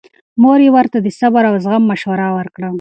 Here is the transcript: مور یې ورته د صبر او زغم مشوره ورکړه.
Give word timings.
مور 0.41 0.59
یې 0.65 0.69
ورته 0.75 0.97
د 1.01 1.07
صبر 1.19 1.43
او 1.49 1.55
زغم 1.63 1.83
مشوره 1.91 2.27
ورکړه. 2.37 2.69